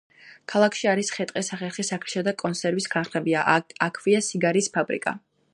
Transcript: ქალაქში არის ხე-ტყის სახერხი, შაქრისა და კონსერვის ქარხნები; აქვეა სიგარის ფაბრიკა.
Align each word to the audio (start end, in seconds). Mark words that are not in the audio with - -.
ქალაქში 0.53 0.87
არის 0.93 1.11
ხე-ტყის 1.17 1.51
სახერხი, 1.53 1.85
შაქრისა 1.91 2.25
და 2.29 2.35
კონსერვის 2.43 2.91
ქარხნები; 2.97 3.39
აქვეა 3.89 4.27
სიგარის 4.31 4.73
ფაბრიკა. 4.81 5.19